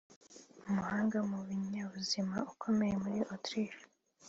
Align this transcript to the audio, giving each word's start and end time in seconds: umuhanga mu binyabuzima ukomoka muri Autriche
umuhanga 0.67 1.17
mu 1.29 1.39
binyabuzima 1.47 2.35
ukomoka 2.51 2.95
muri 3.03 3.19
Autriche 3.33 3.83